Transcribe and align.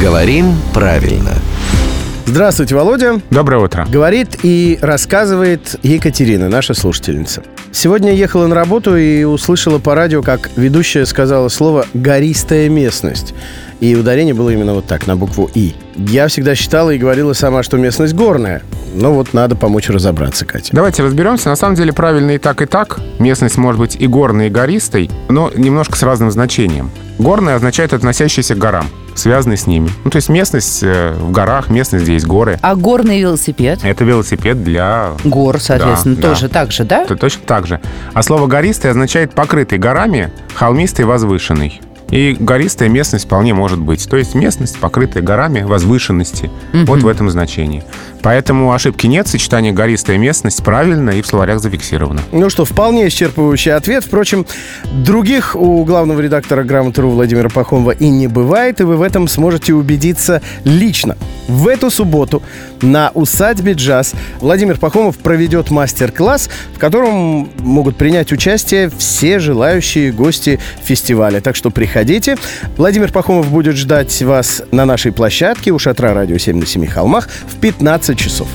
Говорим 0.00 0.54
правильно. 0.72 1.32
Здравствуйте, 2.24 2.74
Володя. 2.74 3.20
Доброе 3.28 3.62
утро. 3.62 3.86
Говорит 3.90 4.38
и 4.42 4.78
рассказывает 4.80 5.78
Екатерина, 5.82 6.48
наша 6.48 6.72
слушательница. 6.72 7.42
Сегодня 7.70 8.14
ехала 8.14 8.46
на 8.46 8.54
работу 8.54 8.96
и 8.96 9.24
услышала 9.24 9.78
по 9.78 9.94
радио, 9.94 10.22
как 10.22 10.48
ведущая 10.56 11.04
сказала 11.04 11.48
слово 11.48 11.84
«гористая 11.92 12.70
местность». 12.70 13.34
И 13.80 13.94
ударение 13.94 14.32
было 14.32 14.50
именно 14.50 14.72
вот 14.72 14.86
так, 14.86 15.06
на 15.06 15.16
букву 15.16 15.50
«и». 15.54 15.74
Я 15.96 16.28
всегда 16.28 16.54
считала 16.54 16.90
и 16.90 16.98
говорила 16.98 17.34
сама, 17.34 17.62
что 17.62 17.76
местность 17.76 18.14
горная. 18.14 18.62
Но 18.94 19.12
вот 19.12 19.34
надо 19.34 19.54
помочь 19.54 19.88
разобраться, 19.88 20.46
Катя. 20.46 20.70
Давайте 20.72 21.02
разберемся. 21.02 21.48
На 21.50 21.56
самом 21.56 21.76
деле 21.76 21.92
правильно 21.92 22.30
и 22.30 22.38
так, 22.38 22.62
и 22.62 22.66
так. 22.66 23.00
Местность 23.18 23.58
может 23.58 23.78
быть 23.78 23.96
и 23.96 24.06
горной, 24.06 24.46
и 24.46 24.50
гористой, 24.50 25.10
но 25.28 25.50
немножко 25.54 25.96
с 25.96 26.02
разным 26.02 26.30
значением. 26.30 26.90
Горная 27.18 27.56
означает 27.56 27.92
относящаяся 27.92 28.54
к 28.54 28.58
горам, 28.58 28.86
связанный 29.20 29.56
с 29.56 29.66
ними. 29.66 29.90
Ну, 30.04 30.10
то 30.10 30.16
есть 30.16 30.28
местность 30.28 30.82
э, 30.82 31.12
в 31.18 31.30
горах, 31.30 31.68
местность, 31.70 32.04
где 32.04 32.14
есть 32.14 32.26
горы. 32.26 32.58
А 32.62 32.74
горный 32.74 33.20
велосипед? 33.20 33.80
Это 33.82 34.04
велосипед 34.04 34.62
для... 34.64 35.12
Гор, 35.24 35.60
соответственно, 35.60 36.16
Да, 36.16 36.22
тоже 36.30 36.48
да. 36.48 36.54
так 36.54 36.72
же, 36.72 36.84
да? 36.84 37.02
Это 37.02 37.16
точно 37.16 37.42
так 37.46 37.66
же. 37.66 37.80
А 38.14 38.22
слово 38.22 38.46
«гористый» 38.46 38.90
означает 38.90 39.34
«покрытый 39.34 39.78
горами, 39.78 40.30
холмистый, 40.54 41.04
возвышенный». 41.04 41.80
И 42.10 42.36
гористая 42.38 42.88
местность 42.88 43.26
вполне 43.26 43.54
может 43.54 43.78
быть. 43.78 44.08
То 44.08 44.16
есть 44.16 44.34
местность, 44.34 44.78
покрытая 44.78 45.22
горами, 45.22 45.62
возвышенности. 45.62 46.50
Вот 46.72 47.02
в 47.02 47.06
этом 47.06 47.30
значении. 47.30 47.84
Поэтому 48.22 48.72
ошибки 48.72 49.06
нет. 49.06 49.28
Сочетание 49.28 49.72
«гористая 49.72 50.18
местность» 50.18 50.62
правильно 50.62 51.10
и 51.10 51.22
в 51.22 51.26
словарях 51.26 51.60
зафиксировано. 51.60 52.20
Ну 52.32 52.50
что, 52.50 52.64
вполне 52.64 53.06
исчерпывающий 53.06 53.72
ответ. 53.72 54.04
Впрочем, 54.04 54.44
других 54.92 55.56
у 55.56 55.84
главного 55.84 56.20
редактора 56.20 56.64
«Грамоты.ру» 56.64 57.10
Владимира 57.10 57.48
Пахомова 57.48 57.92
и 57.92 58.08
не 58.08 58.26
бывает, 58.26 58.80
и 58.80 58.84
вы 58.84 58.96
в 58.96 59.02
этом 59.02 59.28
сможете 59.28 59.74
убедиться 59.74 60.42
лично. 60.64 61.16
В 61.48 61.66
эту 61.68 61.90
субботу 61.90 62.42
на 62.82 63.10
усадьбе 63.14 63.72
«Джаз» 63.72 64.14
Владимир 64.40 64.78
Пахомов 64.78 65.16
проведет 65.18 65.70
мастер-класс, 65.70 66.50
в 66.74 66.78
котором 66.78 67.48
могут 67.58 67.96
принять 67.96 68.32
участие 68.32 68.90
все 68.98 69.38
желающие 69.38 70.12
гости 70.12 70.58
фестиваля. 70.82 71.40
Так 71.40 71.56
что 71.56 71.70
приходите. 71.70 71.99
Владимир 72.76 73.12
Пахомов 73.12 73.50
будет 73.50 73.76
ждать 73.76 74.22
вас 74.22 74.62
на 74.70 74.84
нашей 74.84 75.12
площадке 75.12 75.70
у 75.70 75.78
шатра 75.78 76.14
«Радио 76.14 76.38
7 76.38 76.58
на 76.58 76.66
семи 76.66 76.86
холмах» 76.86 77.28
в 77.48 77.60
15 77.60 78.18
часов. 78.18 78.48